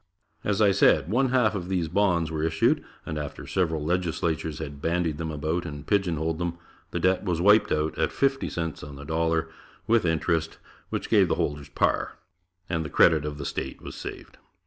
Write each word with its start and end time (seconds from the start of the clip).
As 0.43 0.63
I 0.63 0.71
said, 0.71 1.11
one 1.11 1.29
half 1.29 1.53
of 1.53 1.69
these 1.69 1.87
bonds 1.87 2.31
were 2.31 2.41
issued 2.41 2.83
and 3.05 3.19
after 3.19 3.45
several 3.45 3.83
legislatures 3.85 4.57
had 4.57 4.81
bandied 4.81 5.19
them 5.19 5.29
about 5.29 5.63
and 5.63 5.85
pigeonholed 5.85 6.39
them, 6.39 6.57
the 6.89 6.99
debt 6.99 7.23
was 7.23 7.39
wiped 7.39 7.71
out 7.71 7.95
at 7.99 8.11
fifty 8.11 8.49
cents 8.49 8.81
on 8.83 8.95
the 8.95 9.05
dollar 9.05 9.49
with 9.85 10.03
interest, 10.03 10.57
which 10.89 11.07
gave 11.07 11.27
the 11.27 11.35
holders 11.35 11.69
par, 11.69 12.17
and 12.67 12.83
the 12.83 12.89
credit 12.89 13.25
of 13.25 13.37
the 13.37 13.45
state 13.45 13.79
was 13.83 13.93
saved. 13.93 14.39